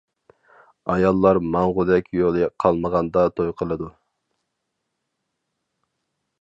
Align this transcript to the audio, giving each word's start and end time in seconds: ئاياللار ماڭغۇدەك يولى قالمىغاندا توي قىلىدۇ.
ئاياللار 0.93 1.39
ماڭغۇدەك 1.55 2.09
يولى 2.21 2.49
قالمىغاندا 2.65 3.27
توي 3.41 3.55
قىلىدۇ. 3.63 3.93